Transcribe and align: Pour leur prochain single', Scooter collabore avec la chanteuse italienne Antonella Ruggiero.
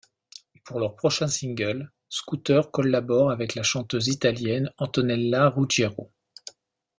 Pour 0.65 0.79
leur 0.79 0.95
prochain 0.95 1.27
single', 1.27 1.91
Scooter 2.09 2.71
collabore 2.71 3.29
avec 3.29 3.53
la 3.53 3.61
chanteuse 3.61 4.07
italienne 4.07 4.71
Antonella 4.79 5.49
Ruggiero. 5.49 6.11